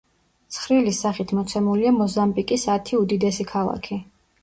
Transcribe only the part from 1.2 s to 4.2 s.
მოცემულია მოზამბიკის ათი უდიდესი ქალაქი.